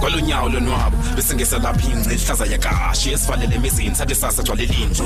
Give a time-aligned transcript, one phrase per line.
[0.00, 5.02] kwalunyawo lonwabo bese ngesalapha ingci ihlaza yakashi esivalele emizini sathi sasa jwalelinje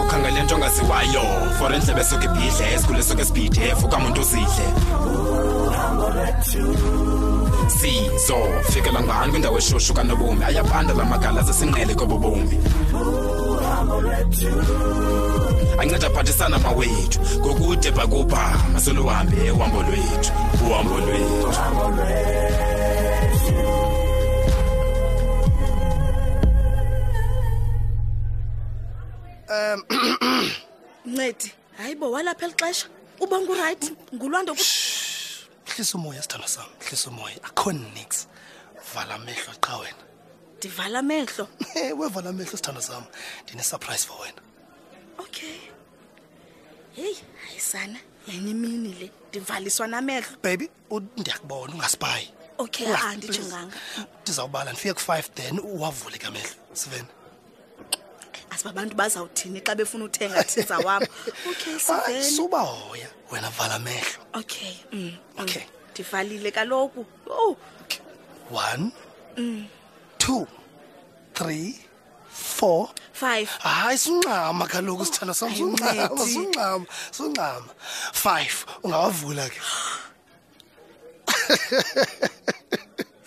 [0.00, 1.24] ukhangele into ongaziwayo
[1.58, 4.66] for endlebe esuke ibhidle esikhule esuke esibhidef ukamuntu uzidle
[7.68, 8.36] sizo
[8.70, 12.58] fikela ngani kwindawo eshushu kanobomi ayabanda la magala zesinqele kobobomi
[15.82, 20.30] anceda aphathisana mawethu ngokude bhakubha masoluhambe uhambo lwethu
[20.66, 22.04] uhambo lwethu
[29.50, 29.82] um
[31.14, 31.48] ncedi
[31.78, 32.86] hayi bo walapha eli xesha
[33.22, 34.52] ubonga urayithi ngulwanto
[35.72, 38.10] hlisa umoya sithanda sam hlisa umoya akho nix
[38.94, 40.02] vala amehlo qha wena
[40.58, 41.44] ndivala amehlo
[42.00, 43.04] wevala amehlo sithanda sam
[43.44, 44.40] ndinesurprise for wena
[46.96, 47.16] heyi
[47.46, 50.68] hayi sana yenye imini le ndivaliswa namehlo baby
[51.16, 53.74] ndiyakubona ungasipayi okay a ah, ndijonganga
[54.22, 57.08] ndizawubala ndifike ku-five then uwavule kamehlo sivena
[58.50, 61.02] asiba abantu bazawuthini xa befuna uthenga thiza wam
[61.50, 65.18] okay suba hoya wena vala amehlo okay mm, mm.
[65.42, 65.62] okay
[65.94, 67.56] ndivalile kaloku ow oh.
[67.80, 68.00] okay.
[68.50, 68.92] one
[69.36, 69.66] mm.
[70.18, 70.46] two
[71.34, 71.83] three
[72.64, 72.88] four
[73.22, 77.68] five hayi sincama kaloku oh, sithanda sam sncama sncama suncama
[78.24, 79.60] five ungawavula ke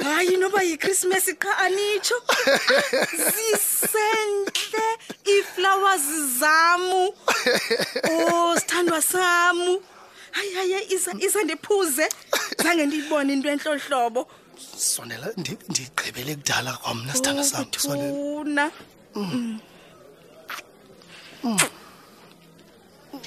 [0.07, 2.16] hayi noba yichristmas qha anitsho
[3.38, 4.88] zisentle
[5.35, 6.07] iiflowers
[6.41, 7.01] zamu
[8.13, 9.69] o oh, sithandwa samu
[10.38, 10.94] hayi hayi
[11.25, 12.05] iza ndiphuze
[12.63, 14.22] zange ndiyibone into entlohlobo
[14.91, 18.66] sondela ndigqibele kudala kwamna sithanda oh, samuna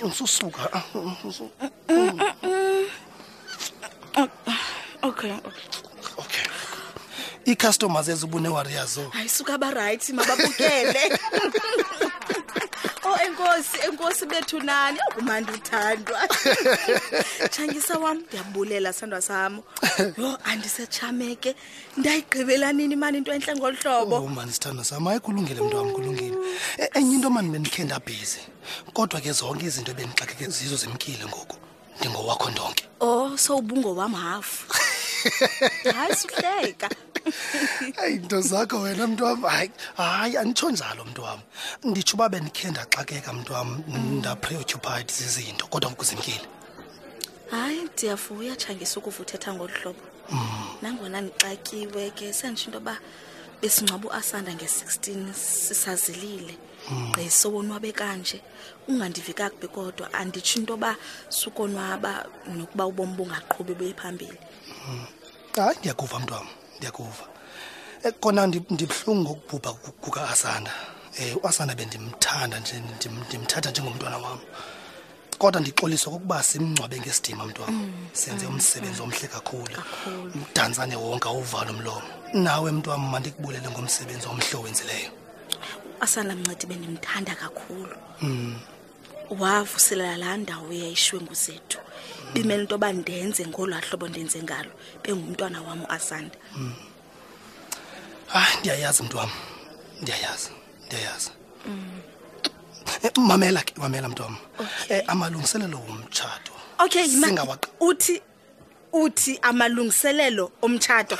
[0.02, 0.64] ususuka
[5.02, 5.34] okay okay
[7.48, 11.00] ii-customers ezibunewari yazo ayisuka abarayithi mababukele
[13.04, 16.18] o oh, enkosi enkosi bethu nani okumandi oh, uthandwa
[17.50, 19.60] tshangisa wam ndiyabulela sandwa sam
[19.98, 21.56] yo andisetshameke
[21.96, 26.36] ndayigqibelanini mani into entle ngolu hlobo o oh, mani sithanda sam ayikulungele mntu wam kulungile
[26.78, 28.40] e, enye into mani bendikhe ndabhizi
[28.92, 31.56] kodwa ke zonke izinto ebendixakheke zizo zimkile ngoku
[31.98, 34.66] ndingowakho ndonke o oh, sowubungowam hafu
[35.96, 36.88] hayi suhleka
[38.04, 41.40] eyi nto zakho wena mntu wam hayi hayi anditsho njalo mntu wam
[41.84, 43.82] nditsho uba bendikhe ndaxakeka mntu wam
[44.18, 46.44] ndapreocupied zizinto kodwa ngokuzimkile
[47.50, 50.04] hayi ndiyavuya tshangisa ukuvuthetha ngolu hlobo
[50.82, 52.94] nangona ndixakiwe ke senditsho into yoba
[53.60, 56.54] besingcwaba uasanda nge-sixteen sisazilile
[57.12, 58.40] gqiso wonwabe kanje
[58.88, 60.96] ungandivi kakubi kodwa anditsho into yoba
[61.28, 62.12] sukonwaba
[62.56, 64.38] nokuba ubomi bungaqhubi buye phambili
[65.52, 66.46] hayi ah, ndiyakuva mntwam
[66.76, 67.24] ndiyakuva
[68.04, 70.72] eh, kona ndibuhlungu ngokubhubha kukaasanda
[71.20, 72.56] um uasanda bendimthanda
[73.28, 74.40] ndimthatha njengomntwana wam
[75.40, 79.06] kodwa ndixolise okokuba simngcwabe ngesidima mntwam mm, senze mm, umsebenzi mm.
[79.08, 79.78] omhle kakhulu
[80.36, 82.08] umdantsane wonke awuvalo mlomo
[82.44, 85.10] nawe mntwam mandikubulele ngomsebenzi omhle owenzileyo
[86.04, 87.96] asana mncedi bendimthanda kakhulu
[89.40, 91.78] wavuselela laa ndawo yayishwengu zethu
[92.34, 96.36] bimele into yoba ndenze ngolwaa hlobo ndenze ngalo bengumntwana wam uasanda
[98.32, 99.30] hayi ah, ndiyayazi mntu wam
[100.02, 100.50] ndiyayazi
[100.86, 101.30] ndiyayazi
[103.02, 104.34] Eh, mamela ke mamela mntom
[104.90, 106.52] eh, amalungiselelo womtshato
[106.84, 107.06] okay
[109.04, 111.16] uthi amalungiselelo omtshato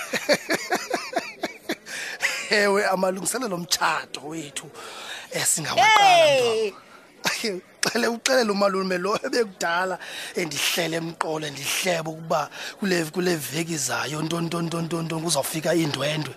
[2.58, 4.66] ewe amalungiselelo omtshato wethu
[5.34, 6.72] um singawaqala
[7.88, 9.96] xele uxelele umalume lo ebekudala
[10.40, 12.40] endihlele emqolo endihlebe ukuba
[12.78, 16.34] kule kule veki zayo ntontontontonton kuzawufika iindwendwe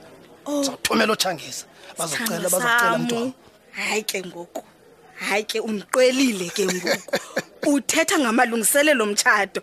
[0.47, 0.63] oh.
[0.65, 1.65] zawuthumela otshangisa
[1.97, 3.31] bazocela bazocela mntwana
[3.77, 4.63] hayi ke ngoku
[5.19, 9.61] hayi ke undiqwelile ke ngoku uthetha ngamalungiselelo mtshato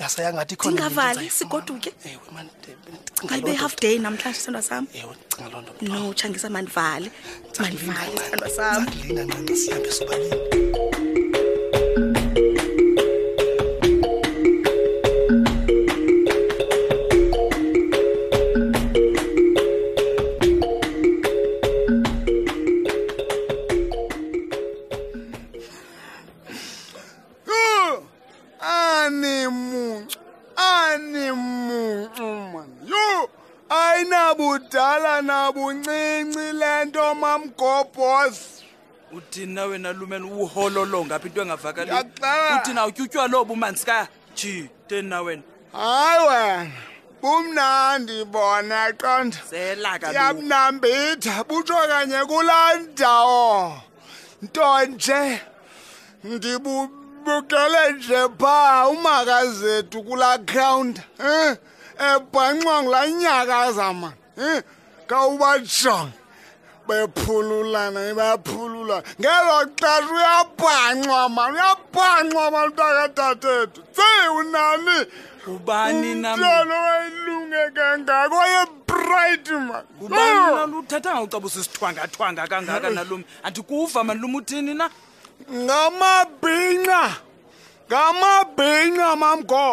[0.00, 1.90] yasayangathiingavali sigoduke
[3.26, 4.84] ngalibe half day namhlanje sithandwa sam
[5.88, 7.08] no tshangisa mandivali
[7.60, 8.48] mandivali sithandwa
[9.92, 11.02] sam
[35.52, 38.64] buncinci lento mamgobhosi
[39.12, 41.92] uthini na wena lumele uhololo ngapha into engavakali
[42.56, 45.42] uthini awutyutywa lobu manzi ka ji teni na wena
[45.72, 46.72] hayi wena
[47.22, 53.80] bumnandi bona qonda selakayabunambitha butsho kanye kulaa ndawo
[54.42, 55.40] nto nje
[56.24, 61.56] ndibubukele nje phaa umakazethu kulaa khawunta um eh,
[61.98, 64.62] ebhanxwa ngulaa nyakaza mani um eh.
[65.08, 66.12] kawubajonge
[66.88, 74.96] bephululana bayaphulula ngelo xesha uyabhanxwa mani uyabhanxwa mani utakatatethu tsei unani
[75.52, 80.78] ubaninamtyelo wayilungeka ngako wayebrayiti mani ubaninani oh!
[80.82, 84.86] uthetha ngawucaba usisithwangathwanga kangaka nalomi andikuva mani lumuthini na
[85.62, 87.00] ngamabhinqa
[87.90, 89.64] ngamabhinqa mamgo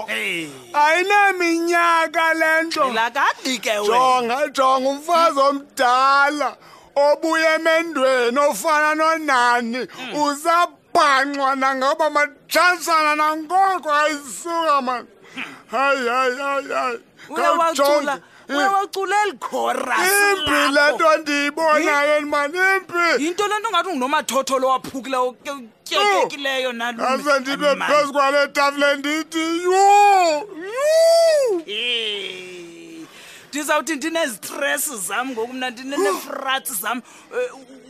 [0.81, 6.50] ayineminyaka lento lakadi ke wena jonga jonga umfazi omdala
[6.95, 10.13] obuye emendweni ofana nonani hmm.
[10.23, 15.44] usabhanqwa nangaba majansana nangoko ayisuka mani hmm.
[15.71, 16.97] hayi hayi hayi hayi
[17.29, 18.15] uyawacula
[18.50, 18.53] Eh.
[18.56, 22.25] wewaculeli chorus impi le nto ndiyibonayo eh?
[22.25, 28.95] mani impi yinto le nto ngathi ungunomathotholo waphukile utyekekileyo oh, nalase ndibe phezu kwale tafule
[28.95, 30.50] ndithi yho
[31.68, 33.07] eh.
[33.50, 37.01] ndizawuthi ndinezitresi zam ngoku mna ndinefratsi zam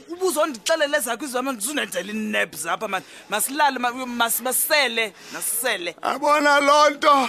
[0.08, 2.88] ubuzondixelele zakho izama ndizundenzela inebs apha
[3.30, 7.28] masilale masibasele nasisele abona loo nto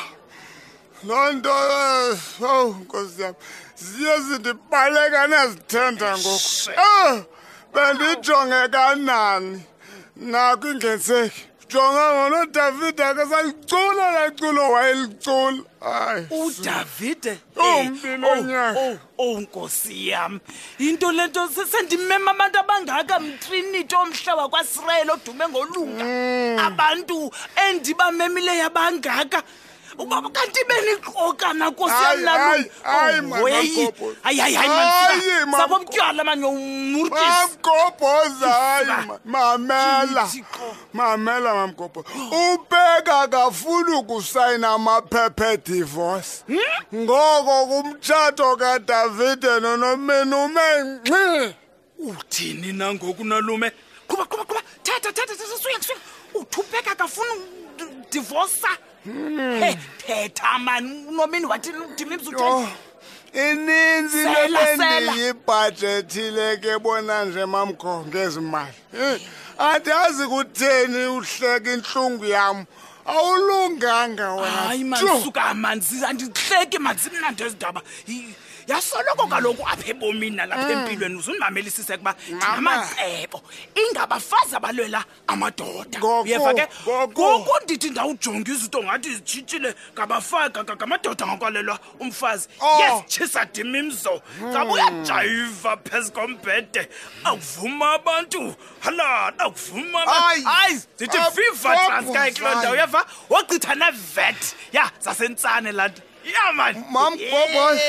[1.05, 1.51] loo nto
[2.49, 3.35] owu nkosi yam
[3.85, 7.13] ziye zindibaleka nezithenda ngoku ew
[7.73, 9.59] bendijonge kanani
[10.31, 11.41] nakho ingenzeki
[11.71, 19.97] jonga ngona udavide akasalicula laculo wayelicula hayi udavide oh, umbilonyaka oh, eh, oh, owu nkosi
[20.11, 20.35] yam
[20.79, 26.59] yinto le nto sendimema abantu abangaka mtrinity omhla wakwasirayeli odume ngolunga mm.
[26.69, 27.17] abantu
[27.65, 29.39] endibamemileyo abangaka
[29.99, 37.59] ubaba kanti benikokana nkosi yami lami hayi hayi oh, hayi hayi sabo mtywala manje umurtis
[37.65, 38.89] gobhoza hayi
[39.25, 40.29] mamela
[40.93, 47.01] mamela mamgobhoza ubheka kafuna ukusayina amaphephe divorce hmm?
[47.01, 51.55] ngoko kumtshato kaDavide nonomeni umenxi
[52.09, 53.73] uthini nangoku nalume
[54.09, 55.99] qhuba qhuba qhuba thatha thatha sasuya suya
[56.35, 57.31] uthubeka kafuna
[58.11, 58.61] divorce
[59.99, 62.45] thetha mani unomini wathini udimimzuthi
[63.35, 64.19] ininzi
[64.51, 68.75] nobendiyibhajethi ke bona nje mamkho ngezimali
[69.59, 72.65] andazi kutheni uhleka intlungu yam
[73.07, 77.83] awulunganga wena hayi manisuka manzi andihleki manzi mna ndezidaba
[78.67, 80.79] yasoloko kaloku apha ebomini nalapha eh.
[80.79, 83.43] empilweni uzundimamelisise kuba ngamacebo
[83.75, 92.79] ingabafazi abalwela amadoda yeva ke ngoku ndithi ndawujonga izinto ngathi zitshitshile ngamadoda ngakwalelwa umfazi oh.
[92.83, 94.23] yezitshisa dimimzo
[94.53, 94.71] zabe hmm.
[94.71, 96.89] uyajayiva phezu kombhede
[97.25, 104.43] akuvuma abantu halan akuvuma hayi zithi ah, viva transkaekuloo ndawo yeva wagqitha nevet
[104.73, 107.81] ya zasentsane laa nto ya mani mam eh, bobos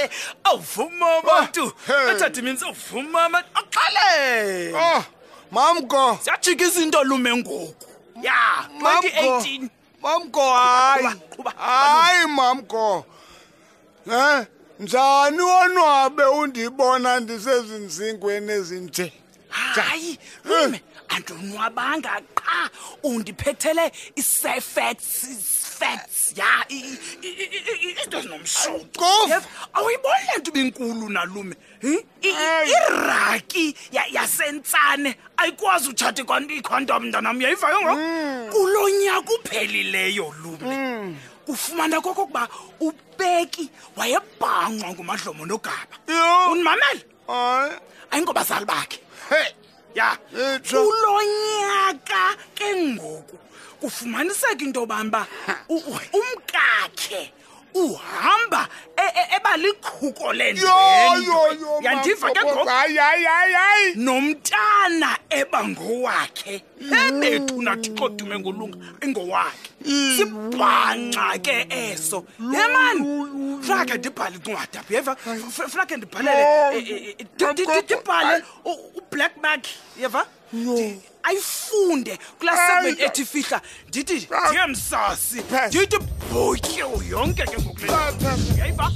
[0.44, 5.01] awuvuma abantu ah, ethathe mini sovuma ma axhaleo ah,
[5.51, 7.61] mam go siyajhika izinto lume ngoku
[8.21, 8.33] ya
[8.81, 9.69] 2018
[10.04, 11.09] mam go hayi
[11.57, 13.06] hayi mam go
[14.06, 14.45] em
[14.80, 19.14] njani onwabe undibona ndisezinzingweni ezinje
[19.50, 22.59] hayi lume andinwabanga qha
[23.04, 25.07] undiphethele i-sefets
[25.80, 26.52] facts ya
[28.18, 29.45] ke sinomsukof
[29.78, 31.56] awuyiboni le nto ubenkulu nalume
[32.21, 33.76] iraki
[34.16, 36.21] yasentsane ayikwazi utshate
[36.57, 38.50] ikhwanto amntanam uyayivayo ngo hmm.
[38.54, 42.04] kulo nyaka uphelileyo lume kufumana hmm.
[42.06, 42.44] koko kuba
[42.80, 43.66] ubeki
[43.97, 45.95] wayebhangqwa ngumadlomo nogaba
[46.52, 47.02] undimamele
[48.12, 49.00] ayingobazali bakhe
[49.95, 50.07] ya
[50.69, 53.38] kulo nyaka ke ngoku
[53.81, 55.12] kufumaniseka into yobani
[55.69, 57.21] uba umkakhe
[57.74, 58.68] uhamba
[59.36, 66.94] ebalikhuko e, e, lendyandiva ke ngoayi nomntana eba ngowakhe mm.
[66.94, 70.16] ebethu nathixo dume ngolunga ingowakhe mm.
[70.18, 72.74] sibhanxa ke eso ye mm.
[72.74, 73.02] mani
[73.64, 75.12] funa ke ndibhale incwadi apheva
[75.69, 76.45] funa ke ndibhalele
[77.83, 79.66] ndibhale eh, eh, eh, ublack mark
[80.00, 80.26] yeva
[81.28, 84.28] ayifunde kulaa segment ethi fihla ndithi
[84.69, 85.42] msasi
[85.72, 85.98] ndithi
[86.31, 88.92] bhutyu yonke ke ngokuyayiva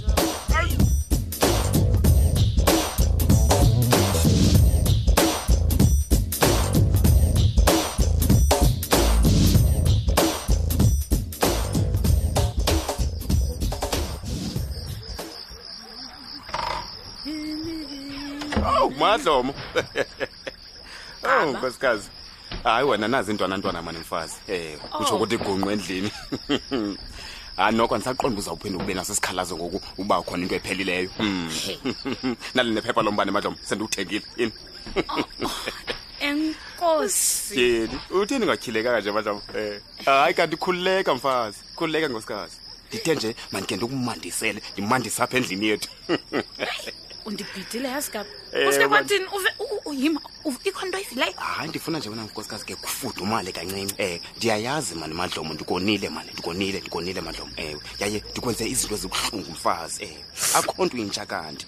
[18.81, 19.53] oh, madlomo.
[21.25, 22.09] oh, nkosikazi.
[22.63, 26.11] hayi wena nazi intwana ntwana mani mfazi ewe eh, kutsho kuthi gunqu endlini
[27.55, 31.55] hayi noko ndisaqonda uzawuphinda ukube nasesikhalazo ngoku uba ukhona into epheleleyo hmm.
[32.55, 34.53] nali nephepha lombane madlom sendiwuthengile ini
[36.27, 42.55] enkosieni uthi ndingatyhilekanga nje madlom um eh, hayi kanti khululeka mfazi khululeka ngosikazi
[42.89, 45.89] ndithe nje mandike ndikumandisele ndimandise apha endlini yethu
[47.25, 48.85] undigidile yazi kapa eh, uske
[49.85, 50.21] uyima
[50.65, 55.13] ikhona into oyivileyo hayi ndifuna nje wena nkosikazi ke kufuda umali kancinci um ndiyayazi mani
[55.13, 60.25] madlomo ndikonile mani ndikonile ndikonile madlomo ewe eh, yaye ndikwenze izinto ezibuhlungu mfazi ewe
[60.55, 61.65] akho nto uyintsha kanti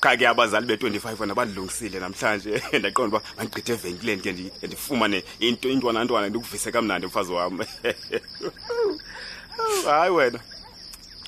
[0.00, 4.32] qha ke abazali be-25 wena bandilungisile namhlanje ndaqonda uba mandigqithe evenkileni ke
[4.66, 7.60] ndifumane into intwanantwana ndikuvise kamnandi mfazi wam
[9.86, 10.40] hayi wena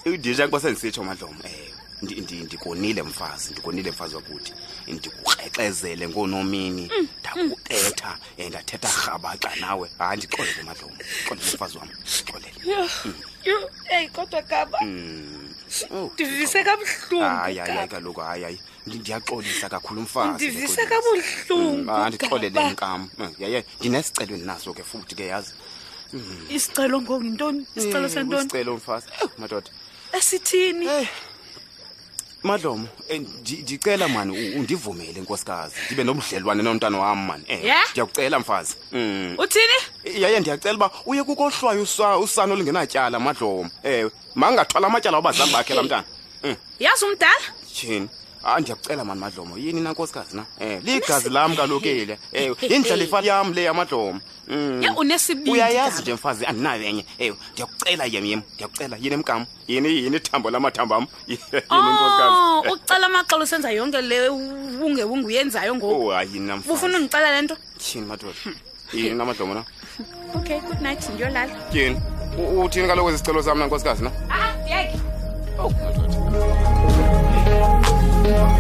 [0.04, 4.52] idisha kuba sendisitsho madlomo ewe ndikonile mfazi ndikonile mfazi wakuthi
[4.88, 7.08] ndikukrekrezele ngoonomini mm.
[7.20, 10.96] ndakutetha and eh, ndathetha rhabaxa nawe hayi ndixolele madlomo
[11.28, 12.54] xolele mfazi wam ndixolele
[13.96, 15.52] eyi kodwa kaba mm.
[15.90, 23.08] oh, ndivise kabuhlunguhayihayi kaloku hayi hayi ndiyaxolisa kakhulu mfazi ndivise kabuhlunguandixolele mm, nkam
[23.38, 25.52] yaye ndinesicelo ndinaso ke futhi ke yazi
[26.49, 29.70] isicelo ngoku yintoni isicelo eh, sentoniicelo mfazi oh, madoda
[30.12, 31.00] esithini hey.
[31.02, 31.08] Eh
[32.44, 33.18] madlomo eh,
[33.62, 39.34] ndicela mani undivumele inkosikazi ndibe nomdlelwane nomntana wam mani e eh, ndiyakucela mfazi mm.
[39.38, 39.78] uthini
[40.20, 41.82] yaye ndiyacela uba uye kukohlwayo
[42.22, 46.04] usana olungenatyala madlomo ewe eh, mangathwala amatyala wabazali bakhe la mntana
[46.44, 46.56] mm.
[46.80, 48.08] yazi umdala tshini
[48.44, 53.20] hayi ah, ndiyakucela mani madlomo yini nankosikazi na um ligazi lam kalukile um eh, indlela
[53.22, 54.82] yam le yamadlomo mm.
[55.50, 60.16] uyayazi nje mfazi andinayo enye ewe eh, ndiyakucela yem yem ndiyakucela yini emkam yini yini
[60.16, 61.06] ithambo lamathambo am
[61.70, 68.34] ah, ucela amaxolo usenza yonke le ungewunge uyenzayo ngoku oh, undicela le nto tyhini madoda
[68.92, 69.64] yini namadlomo na
[70.34, 71.96] okay good night ndiyolala tyhini
[72.64, 74.10] uthini kaloku ezi sicelo sam nankosikazi na
[78.25, 78.53] Yeah.